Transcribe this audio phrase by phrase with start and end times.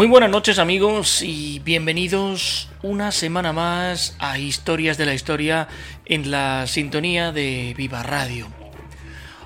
[0.00, 5.68] Muy buenas noches amigos y bienvenidos una semana más a Historias de la Historia
[6.06, 8.48] en la sintonía de Viva Radio.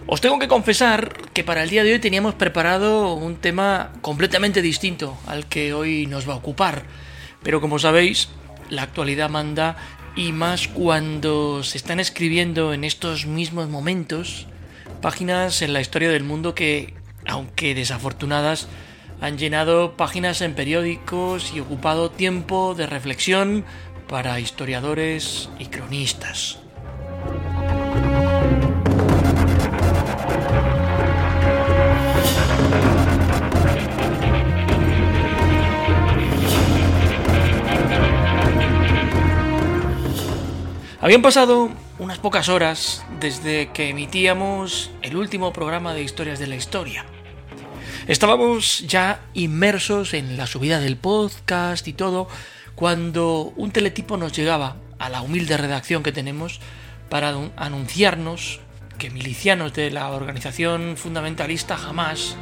[0.06, 4.62] Os tengo que confesar que para el día de hoy teníamos preparado un tema completamente
[4.62, 6.84] distinto al que hoy nos va a ocupar,
[7.42, 8.28] pero como sabéis,
[8.70, 9.76] la actualidad manda
[10.14, 14.46] y más cuando se están escribiendo en estos mismos momentos
[15.02, 16.94] páginas en la historia del mundo que,
[17.26, 18.68] aunque desafortunadas,
[19.20, 23.64] han llenado páginas en periódicos y ocupado tiempo de reflexión
[24.08, 26.58] para historiadores y cronistas.
[41.00, 41.68] Habían pasado
[41.98, 47.04] unas pocas horas desde que emitíamos el último programa de Historias de la Historia.
[48.06, 52.28] Estábamos ya inmersos en la subida del podcast y todo
[52.74, 56.60] cuando un teletipo nos llegaba a la humilde redacción que tenemos
[57.08, 58.60] para anunciarnos
[58.98, 62.36] que milicianos de la organización fundamentalista Hamas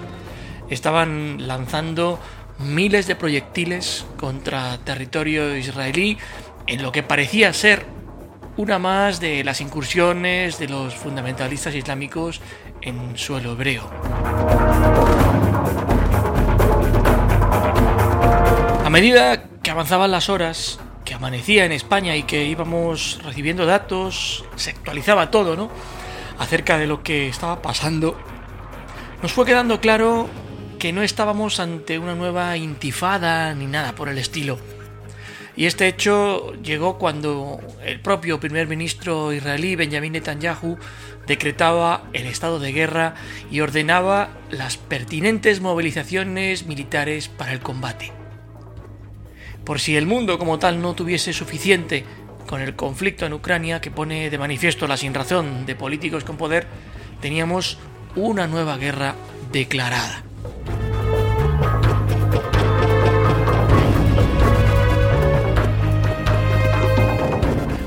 [0.69, 2.19] estaban lanzando
[2.59, 6.19] miles de proyectiles contra territorio israelí
[6.66, 7.86] en lo que parecía ser
[8.56, 12.41] una más de las incursiones de los fundamentalistas islámicos
[12.82, 14.91] en suelo hebreo.
[18.92, 24.69] Medida que avanzaban las horas, que amanecía en España y que íbamos recibiendo datos, se
[24.69, 25.70] actualizaba todo, ¿no?
[26.38, 28.20] Acerca de lo que estaba pasando,
[29.22, 30.28] nos fue quedando claro
[30.78, 34.58] que no estábamos ante una nueva intifada ni nada por el estilo.
[35.56, 40.76] Y este hecho llegó cuando el propio primer ministro israelí Benjamin Netanyahu
[41.26, 43.14] decretaba el estado de guerra
[43.50, 48.22] y ordenaba las pertinentes movilizaciones militares para el combate.
[49.64, 52.04] Por si el mundo como tal no tuviese suficiente
[52.46, 56.66] con el conflicto en Ucrania que pone de manifiesto la sinrazón de políticos con poder,
[57.20, 57.78] teníamos
[58.16, 59.14] una nueva guerra
[59.52, 60.24] declarada.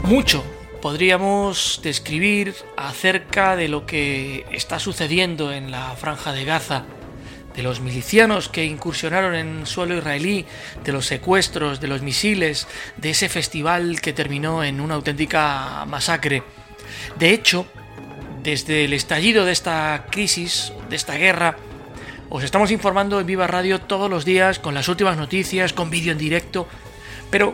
[0.04, 0.44] Mucho
[0.86, 6.86] podríamos describir acerca de lo que está sucediendo en la franja de Gaza,
[7.56, 10.46] de los milicianos que incursionaron en suelo israelí,
[10.84, 12.68] de los secuestros, de los misiles,
[12.98, 16.44] de ese festival que terminó en una auténtica masacre.
[17.18, 17.66] De hecho,
[18.44, 21.58] desde el estallido de esta crisis, de esta guerra,
[22.30, 26.12] os estamos informando en Viva Radio todos los días con las últimas noticias, con vídeo
[26.12, 26.68] en directo,
[27.30, 27.54] pero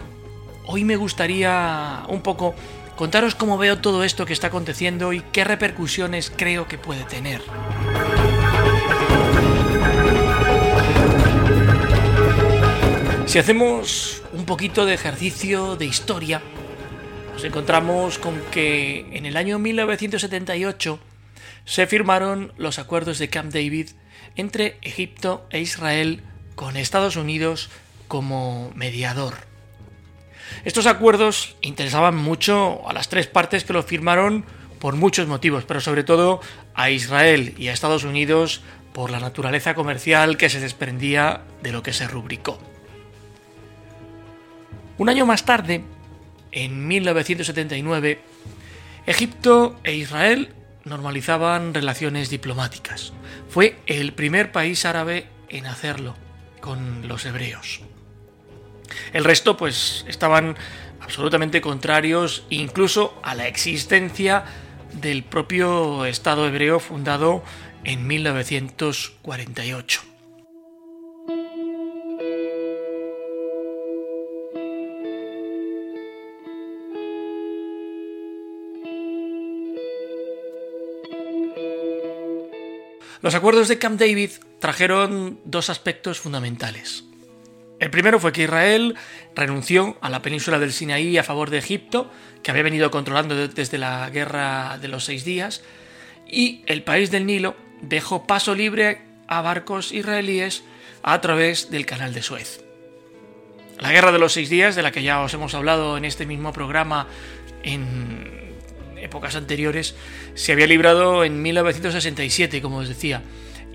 [0.66, 2.56] hoy me gustaría un poco
[2.96, 7.42] contaros cómo veo todo esto que está aconteciendo y qué repercusiones creo que puede tener.
[13.32, 16.42] Si hacemos un poquito de ejercicio de historia,
[17.32, 21.00] nos encontramos con que en el año 1978
[21.64, 23.92] se firmaron los acuerdos de Camp David
[24.36, 26.24] entre Egipto e Israel
[26.56, 27.70] con Estados Unidos
[28.10, 29.36] como mediador.
[30.66, 34.44] Estos acuerdos interesaban mucho a las tres partes que lo firmaron
[34.78, 36.42] por muchos motivos, pero sobre todo
[36.74, 38.62] a Israel y a Estados Unidos
[38.92, 42.71] por la naturaleza comercial que se desprendía de lo que se rubricó.
[44.98, 45.84] Un año más tarde,
[46.52, 48.22] en 1979,
[49.06, 50.54] Egipto e Israel
[50.84, 53.14] normalizaban relaciones diplomáticas.
[53.50, 56.16] Fue el primer país árabe en hacerlo
[56.60, 57.82] con los hebreos.
[59.14, 60.56] El resto, pues, estaban
[61.00, 64.44] absolutamente contrarios incluso a la existencia
[64.94, 67.44] del propio Estado hebreo fundado
[67.84, 70.11] en 1948.
[83.22, 87.04] Los acuerdos de Camp David trajeron dos aspectos fundamentales.
[87.80, 88.96] El primero fue que Israel
[89.36, 93.78] renunció a la península del Sinaí a favor de Egipto, que había venido controlando desde
[93.78, 95.64] la guerra de los seis días,
[96.28, 100.64] y el país del Nilo dejó paso libre a barcos israelíes
[101.04, 102.64] a través del canal de Suez.
[103.80, 106.26] La guerra de los seis días, de la que ya os hemos hablado en este
[106.26, 107.08] mismo programa
[107.64, 108.41] en
[109.02, 109.96] épocas anteriores,
[110.36, 113.22] se había librado en 1967, como os decía,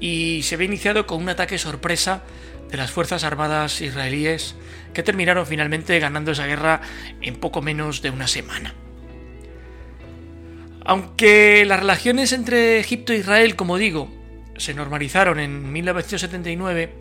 [0.01, 2.23] y se había iniciado con un ataque sorpresa
[2.71, 4.55] de las Fuerzas Armadas israelíes
[4.93, 6.81] que terminaron finalmente ganando esa guerra
[7.21, 8.75] en poco menos de una semana.
[10.85, 14.09] Aunque las relaciones entre Egipto e Israel, como digo,
[14.57, 16.93] se normalizaron en 1979,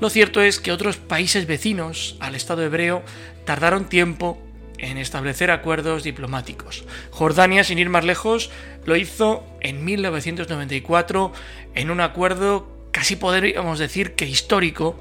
[0.00, 3.02] lo cierto es que otros países vecinos al Estado hebreo
[3.44, 4.40] tardaron tiempo
[4.78, 6.84] en establecer acuerdos diplomáticos.
[7.10, 8.50] Jordania, sin ir más lejos,
[8.84, 11.32] lo hizo en 1994
[11.74, 14.98] en un acuerdo casi podríamos decir que histórico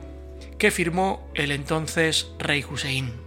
[0.58, 3.26] que firmó el entonces rey Hussein.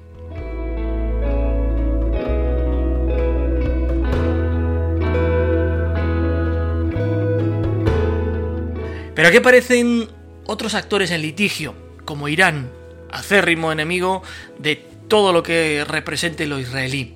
[9.14, 10.08] Pero aquí aparecen
[10.46, 11.74] otros actores en litigio,
[12.04, 12.70] como Irán,
[13.10, 14.22] acérrimo enemigo
[14.58, 17.14] de todo lo que represente lo israelí.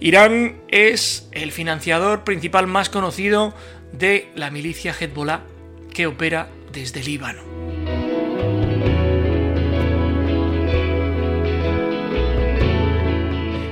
[0.00, 3.54] Irán es el financiador principal más conocido
[3.92, 5.42] de la milicia Hezbollah
[5.92, 7.42] que opera desde Líbano.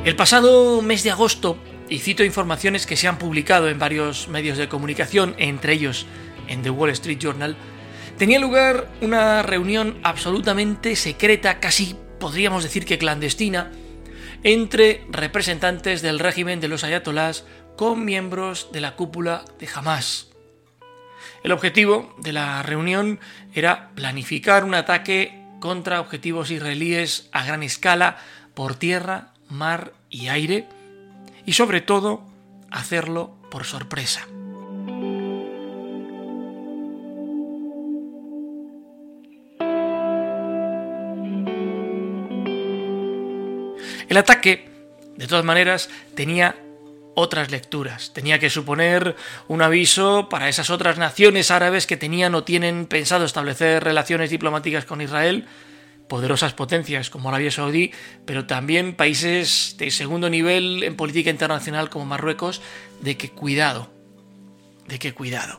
[0.05, 1.57] El pasado mes de agosto,
[1.89, 6.07] y cito informaciones que se han publicado en varios medios de comunicación, entre ellos
[6.49, 7.57] en The Wall Street Journal,
[8.19, 13.73] tenía lugar una reunión absolutamente secreta, casi podríamos decir que clandestina,
[14.45, 17.45] entre representantes del régimen de los ayatolás
[17.77, 20.29] con miembros de la cúpula de Hamas.
[21.43, 23.19] El objetivo de la reunión
[23.53, 28.19] era planificar un ataque contra objetivos israelíes a gran escala
[28.55, 30.69] por tierra, mar y aire,
[31.45, 32.23] y sobre todo
[32.71, 34.29] hacerlo por sorpresa.
[44.13, 44.69] El ataque,
[45.17, 46.55] de todas maneras, tenía
[47.15, 48.13] otras lecturas.
[48.13, 49.17] Tenía que suponer
[49.49, 54.85] un aviso para esas otras naciones árabes que tenían o tienen pensado establecer relaciones diplomáticas
[54.85, 55.47] con Israel,
[56.11, 57.91] poderosas potencias como Arabia Saudí,
[58.27, 62.61] pero también países de segundo nivel en política internacional como Marruecos,
[63.01, 63.91] de que cuidado,
[64.89, 65.59] de que cuidado.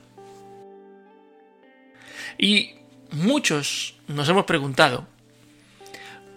[2.38, 2.76] Y
[3.10, 5.08] muchos nos hemos preguntado,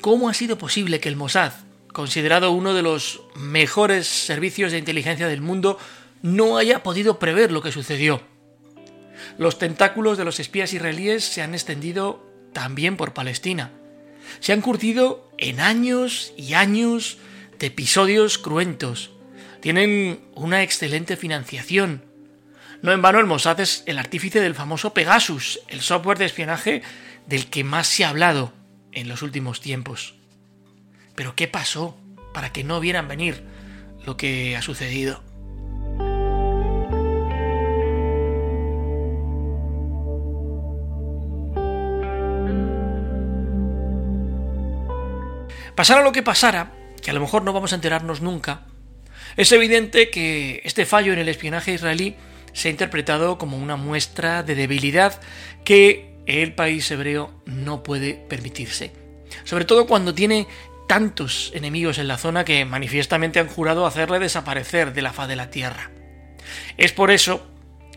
[0.00, 1.52] ¿cómo ha sido posible que el Mossad,
[1.96, 5.78] considerado uno de los mejores servicios de inteligencia del mundo,
[6.20, 8.20] no haya podido prever lo que sucedió.
[9.38, 12.22] Los tentáculos de los espías israelíes se han extendido
[12.52, 13.70] también por Palestina.
[14.40, 17.16] Se han curtido en años y años
[17.58, 19.12] de episodios cruentos.
[19.62, 22.04] Tienen una excelente financiación.
[22.82, 26.82] No en vano el Mossad es el artífice del famoso Pegasus, el software de espionaje
[27.26, 28.52] del que más se ha hablado
[28.92, 30.12] en los últimos tiempos.
[31.16, 31.96] Pero ¿qué pasó
[32.32, 33.42] para que no vieran venir
[34.04, 35.22] lo que ha sucedido?
[45.74, 48.66] Pasara lo que pasara, que a lo mejor no vamos a enterarnos nunca,
[49.36, 52.16] es evidente que este fallo en el espionaje israelí
[52.54, 55.20] se ha interpretado como una muestra de debilidad
[55.64, 58.92] que el país hebreo no puede permitirse.
[59.44, 60.46] Sobre todo cuando tiene
[60.86, 65.36] tantos enemigos en la zona que manifiestamente han jurado hacerle desaparecer de la faz de
[65.36, 65.90] la tierra.
[66.76, 67.46] Es por eso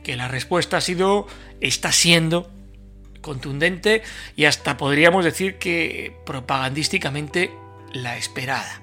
[0.04, 1.28] que la respuesta ha sido,
[1.62, 2.52] está siendo
[3.22, 4.02] contundente
[4.36, 7.52] y hasta podríamos decir que propagandísticamente
[7.94, 8.82] la esperada.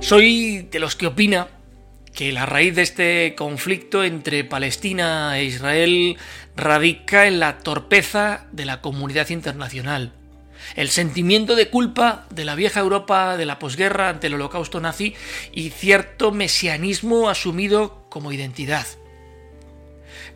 [0.00, 1.48] Soy de los que opina
[2.14, 6.16] que la raíz de este conflicto entre Palestina e Israel
[6.56, 10.12] radica en la torpeza de la comunidad internacional,
[10.76, 15.14] el sentimiento de culpa de la vieja Europa de la posguerra ante el holocausto nazi
[15.52, 18.86] y cierto mesianismo asumido como identidad.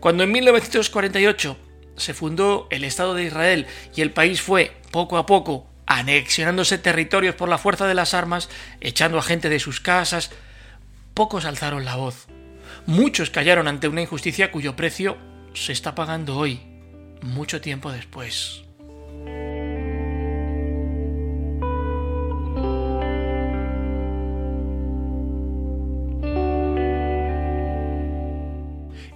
[0.00, 1.56] Cuando en 1948
[1.96, 7.36] se fundó el Estado de Israel y el país fue, poco a poco, anexionándose territorios
[7.36, 8.48] por la fuerza de las armas,
[8.80, 10.30] echando a gente de sus casas,
[11.18, 12.28] Pocos alzaron la voz.
[12.86, 15.16] Muchos callaron ante una injusticia cuyo precio
[15.52, 16.60] se está pagando hoy,
[17.22, 18.62] mucho tiempo después.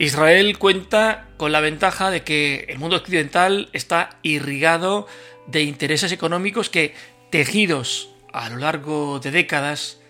[0.01, 5.07] Israel cuenta con la ventaja de que el mundo occidental está irrigado
[5.47, 6.97] de intereses económicos que,
[7.31, 10.02] tejidos a lo largo de décadas,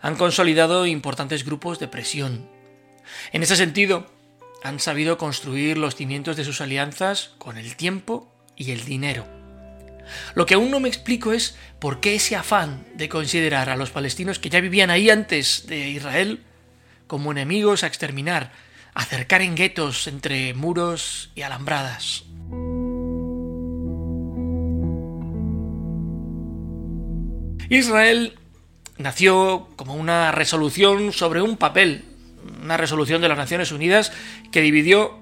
[0.00, 2.48] han consolidado importantes grupos de presión.
[3.32, 4.06] En ese sentido,
[4.62, 9.26] han sabido construir los cimientos de sus alianzas con el tiempo y el dinero.
[10.34, 13.90] Lo que aún no me explico es por qué ese afán de considerar a los
[13.90, 16.44] palestinos que ya vivían ahí antes de Israel
[17.06, 18.52] como enemigos a exterminar,
[18.94, 22.24] acercar en guetos entre muros y alambradas.
[27.70, 28.37] Israel
[28.98, 32.04] nació como una resolución sobre un papel,
[32.62, 34.12] una resolución de las Naciones Unidas
[34.52, 35.18] que dividió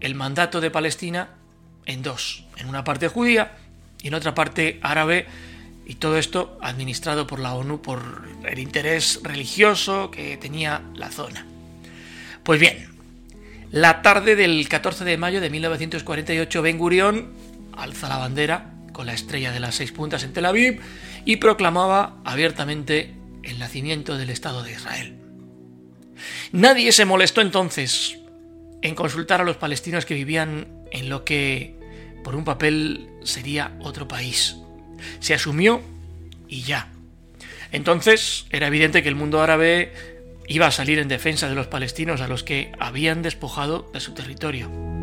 [0.00, 1.30] el mandato de Palestina
[1.84, 3.56] en dos, en una parte judía
[4.02, 5.26] y en otra parte árabe,
[5.86, 11.46] y todo esto administrado por la ONU por el interés religioso que tenía la zona.
[12.42, 12.88] Pues bien,
[13.70, 17.32] la tarde del 14 de mayo de 1948 Ben Gurión
[17.76, 20.80] alza la bandera con la estrella de las seis puntas en Tel Aviv
[21.24, 23.15] y proclamaba abiertamente
[23.46, 25.16] el nacimiento del Estado de Israel.
[26.52, 28.18] Nadie se molestó entonces
[28.82, 31.74] en consultar a los palestinos que vivían en lo que
[32.22, 34.56] por un papel sería otro país.
[35.20, 35.80] Se asumió
[36.48, 36.92] y ya.
[37.72, 39.92] Entonces era evidente que el mundo árabe
[40.48, 44.14] iba a salir en defensa de los palestinos a los que habían despojado de su
[44.14, 44.95] territorio.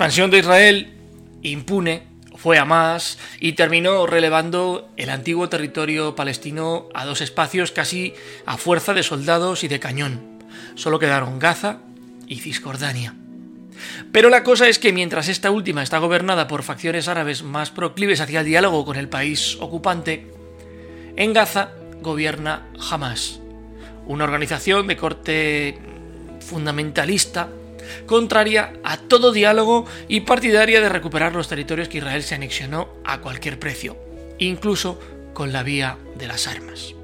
[0.00, 0.94] Expansión de Israel,
[1.42, 2.04] impune,
[2.34, 8.14] fue a más y terminó relevando el antiguo territorio palestino a dos espacios casi
[8.46, 10.38] a fuerza de soldados y de cañón.
[10.74, 11.80] Solo quedaron Gaza
[12.26, 13.14] y Cisjordania.
[14.10, 18.22] Pero la cosa es que mientras esta última está gobernada por facciones árabes más proclives
[18.22, 20.32] hacia el diálogo con el país ocupante,
[21.16, 23.38] en Gaza gobierna Hamas,
[24.06, 25.78] una organización de corte
[26.40, 27.50] fundamentalista
[28.06, 33.20] contraria a todo diálogo y partidaria de recuperar los territorios que Israel se anexionó a
[33.20, 33.96] cualquier precio,
[34.38, 34.98] incluso
[35.32, 36.94] con la vía de las armas.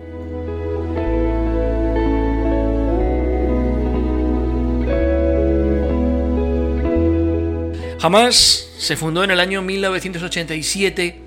[8.00, 11.22] Hamas se fundó en el año 1987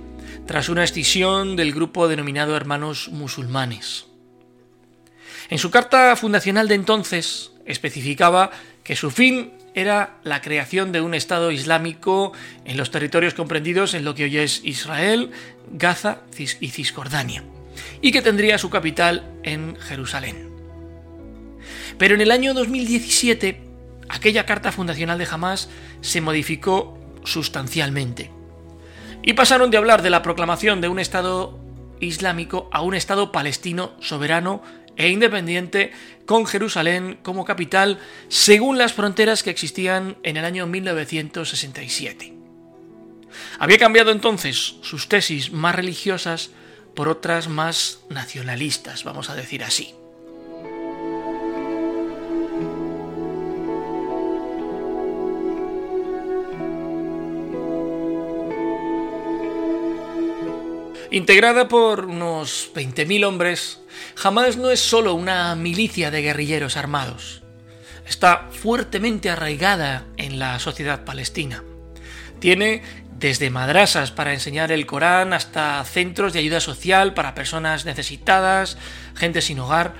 [0.46, 4.06] tras una escisión del grupo denominado Hermanos Musulmanes.
[5.50, 8.52] En su carta fundacional de entonces especificaba
[8.90, 12.34] que su fin era la creación de un Estado islámico
[12.66, 15.30] en los territorios comprendidos en lo que hoy es Israel,
[15.72, 17.44] Gaza y Cisjordania,
[18.02, 20.50] y que tendría su capital en Jerusalén.
[22.00, 23.62] Pero en el año 2017,
[24.10, 25.70] aquella carta fundacional de Hamas
[26.02, 28.32] se modificó sustancialmente.
[29.22, 31.60] Y pasaron de hablar de la proclamación de un Estado
[32.00, 34.64] islámico a un Estado palestino soberano
[35.00, 35.92] e independiente
[36.26, 42.34] con Jerusalén como capital según las fronteras que existían en el año 1967.
[43.58, 46.52] Había cambiado entonces sus tesis más religiosas
[46.96, 49.96] por otras más nacionalistas, vamos a decir así.
[61.12, 63.82] Integrada por unos 20.000 hombres,
[64.24, 67.42] Hamas no es solo una milicia de guerrilleros armados.
[68.08, 71.64] Está fuertemente arraigada en la sociedad palestina.
[72.40, 72.84] Tiene
[73.18, 78.78] desde madrasas para enseñar el Corán hasta centros de ayuda social para personas necesitadas,
[79.16, 79.96] gente sin hogar,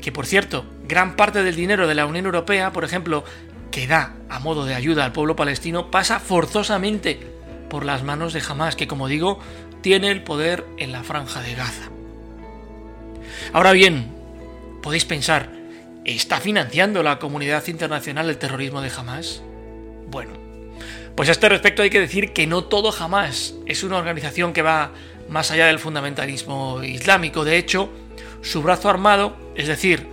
[0.00, 3.22] que por cierto, gran parte del dinero de la Unión Europea, por ejemplo,
[3.70, 7.38] que da a modo de ayuda al pueblo palestino, pasa forzosamente
[7.70, 9.38] por las manos de Hamas, que como digo,
[9.80, 11.90] tiene el poder en la franja de Gaza.
[13.52, 14.12] Ahora bien,
[14.82, 15.50] podéis pensar,
[16.04, 19.42] ¿está financiando la comunidad internacional el terrorismo de Hamas?
[20.10, 20.32] Bueno,
[21.14, 24.62] pues a este respecto hay que decir que no todo Hamas es una organización que
[24.62, 24.92] va
[25.28, 27.44] más allá del fundamentalismo islámico.
[27.44, 27.90] De hecho,
[28.42, 30.06] su brazo armado, es decir,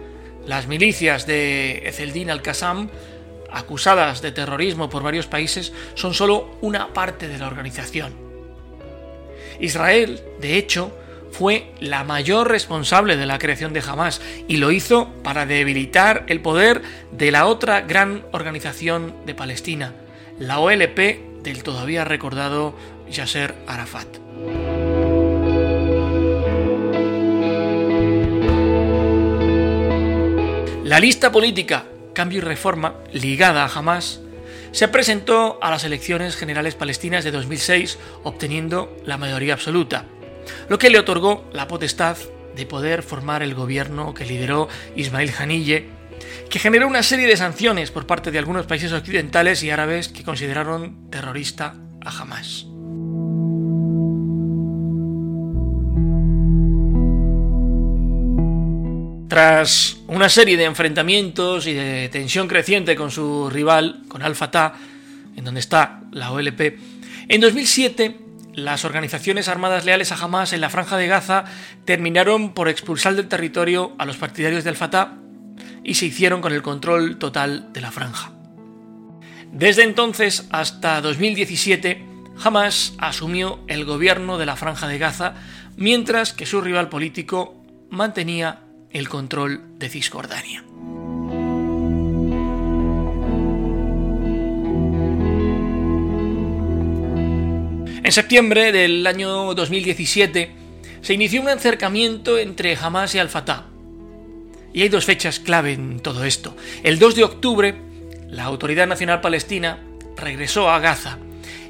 [0.45, 2.89] las milicias de Ezeldin al-Qassam,
[3.51, 8.24] acusadas de terrorismo por varios países, son solo una parte de la organización.
[9.59, 10.91] Israel, de hecho,
[11.31, 16.41] fue la mayor responsable de la creación de Hamas y lo hizo para debilitar el
[16.41, 16.81] poder
[17.11, 19.93] de la otra gran organización de Palestina,
[20.39, 22.75] la OLP del todavía recordado
[23.09, 24.07] Yasser Arafat.
[30.83, 31.85] La lista política
[32.15, 34.21] Cambio y Reforma, ligada a Hamas,
[34.75, 40.03] se presentó a las elecciones generales palestinas de 2006 obteniendo la mayoría absoluta,
[40.67, 42.17] lo que le otorgó la potestad
[42.57, 44.67] de poder formar el gobierno que lideró
[44.97, 45.87] Ismail Haniyeh,
[46.49, 50.25] que generó una serie de sanciones por parte de algunos países occidentales y árabes que
[50.25, 52.65] consideraron terrorista a Hamas.
[59.35, 64.75] Tras una serie de enfrentamientos y de tensión creciente con su rival, con Al-Fatah,
[65.35, 66.79] en donde está la OLP,
[67.27, 68.17] en 2007
[68.53, 71.43] las organizaciones armadas leales a Hamas en la franja de Gaza
[71.83, 75.15] terminaron por expulsar del territorio a los partidarios del Fatah
[75.83, 78.31] y se hicieron con el control total de la franja.
[79.51, 82.05] Desde entonces hasta 2017,
[82.41, 85.33] Hamas asumió el gobierno de la franja de Gaza,
[85.75, 88.61] mientras que su rival político mantenía
[88.95, 90.63] el control de Cisjordania.
[98.03, 100.49] En septiembre del año 2017
[101.01, 103.65] se inició un acercamiento entre Hamas y Al-Fatah.
[104.73, 106.55] Y hay dos fechas clave en todo esto.
[106.81, 107.75] El 2 de octubre,
[108.29, 109.83] la Autoridad Nacional Palestina
[110.15, 111.19] regresó a Gaza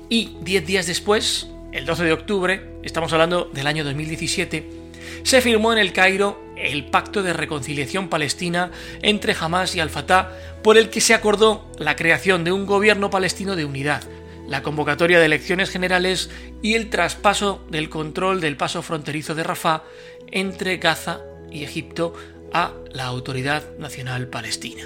[0.09, 4.84] y 10 días después, el 12 de octubre, estamos hablando del año 2017,
[5.23, 8.71] se firmó en el Cairo el Pacto de Reconciliación Palestina
[9.01, 10.31] entre Hamas y Al-Fatah,
[10.63, 14.03] por el que se acordó la creación de un gobierno palestino de unidad,
[14.47, 16.29] la convocatoria de elecciones generales
[16.61, 19.83] y el traspaso del control del paso fronterizo de Rafah
[20.31, 21.21] entre Gaza
[21.51, 22.13] y Egipto
[22.53, 24.83] a la Autoridad Nacional Palestina.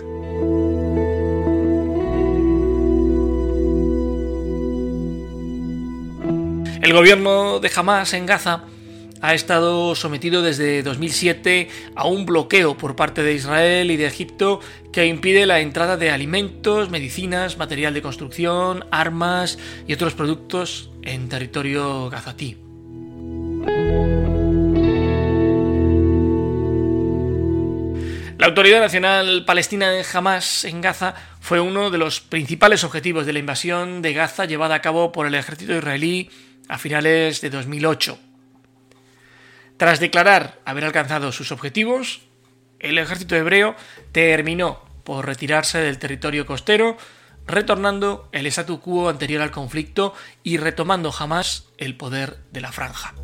[6.81, 8.63] El gobierno de Hamas en Gaza
[9.21, 14.59] ha estado sometido desde 2007 a un bloqueo por parte de Israel y de Egipto
[14.93, 21.29] que impide la entrada de alimentos, medicinas, material de construcción, armas y otros productos en
[21.29, 22.57] territorio gazatí.
[28.37, 33.33] La Autoridad Nacional Palestina de Hamas en Gaza fue uno de los principales objetivos de
[33.33, 36.29] la invasión de Gaza llevada a cabo por el ejército israelí
[36.69, 38.28] a finales de 2008.
[39.79, 42.19] Tras declarar haber alcanzado sus objetivos,
[42.79, 43.77] el ejército hebreo
[44.11, 46.97] terminó por retirarse del territorio costero,
[47.47, 50.13] retornando el statu quo anterior al conflicto
[50.43, 53.15] y retomando jamás el poder de la franja.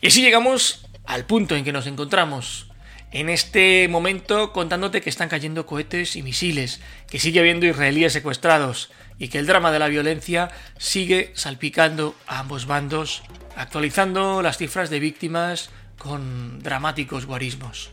[0.00, 2.67] Y así llegamos al punto en que nos encontramos
[3.10, 8.90] en este momento contándote que están cayendo cohetes y misiles, que sigue habiendo israelíes secuestrados,
[9.18, 13.22] y que el drama de la violencia sigue salpicando a ambos bandos,
[13.56, 17.90] actualizando las cifras de víctimas con dramáticos guarismos.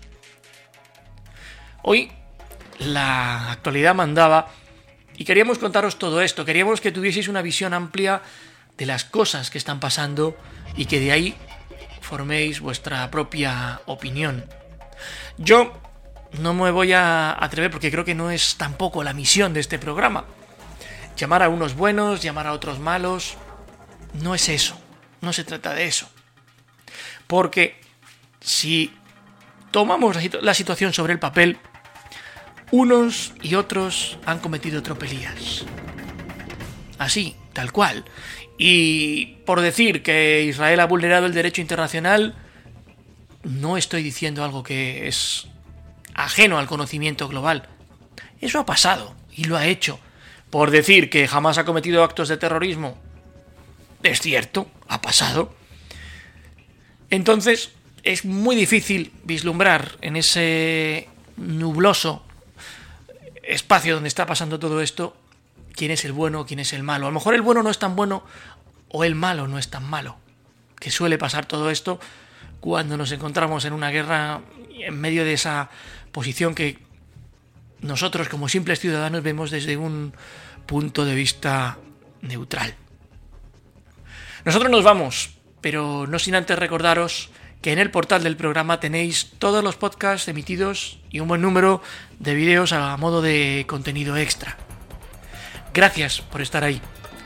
[1.81, 2.11] Hoy
[2.79, 4.51] la actualidad mandaba
[5.17, 8.21] y queríamos contaros todo esto, queríamos que tuvieseis una visión amplia
[8.77, 10.37] de las cosas que están pasando
[10.75, 11.35] y que de ahí
[12.01, 14.45] forméis vuestra propia opinión.
[15.37, 15.73] Yo
[16.39, 19.79] no me voy a atrever porque creo que no es tampoco la misión de este
[19.79, 20.25] programa
[21.15, 23.35] llamar a unos buenos, llamar a otros malos.
[24.21, 24.79] No es eso,
[25.21, 26.09] no se trata de eso.
[27.27, 27.79] Porque
[28.39, 28.93] si
[29.71, 31.57] tomamos la situación sobre el papel,
[32.71, 35.65] unos y otros han cometido tropelías.
[36.97, 38.05] Así, tal cual.
[38.57, 42.35] Y por decir que Israel ha vulnerado el derecho internacional,
[43.45, 45.47] no estoy diciendo algo que es
[46.13, 47.69] ajeno al conocimiento global.
[48.41, 49.99] Eso ha pasado y lo ha hecho
[50.49, 52.97] por decir que jamás ha cometido actos de terrorismo.
[54.03, 55.53] Es cierto, ha pasado.
[57.09, 57.71] Entonces,
[58.03, 62.23] es muy difícil vislumbrar en ese nubloso
[63.43, 65.15] espacio donde está pasando todo esto
[65.73, 67.05] quién es el bueno, quién es el malo.
[67.05, 68.23] A lo mejor el bueno no es tan bueno
[68.89, 70.17] o el malo no es tan malo.
[70.79, 71.99] Que suele pasar todo esto
[72.65, 74.41] cuando nos encontramos en una guerra
[74.73, 75.69] en medio de esa
[76.11, 76.79] posición que
[77.81, 80.13] nosotros como simples ciudadanos vemos desde un
[80.65, 81.77] punto de vista
[82.21, 82.73] neutral.
[84.45, 87.29] Nosotros nos vamos, pero no sin antes recordaros
[87.61, 91.83] que en el portal del programa tenéis todos los podcasts emitidos y un buen número
[92.17, 94.57] de vídeos a modo de contenido extra.
[95.71, 96.81] Gracias por estar ahí.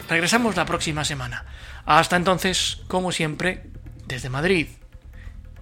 [0.09, 1.45] Regresamos la próxima semana.
[1.85, 3.69] Hasta entonces, como siempre,
[4.05, 4.67] desde Madrid,